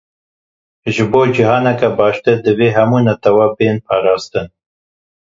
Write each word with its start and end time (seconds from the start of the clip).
Ji 0.93 1.03
bo 1.11 1.21
cîhaneke 1.35 1.89
baştir 1.97 2.37
divê 2.45 2.67
hemû 2.75 2.99
netewe 3.07 3.47
bên 3.57 3.77
parastin. 3.87 4.47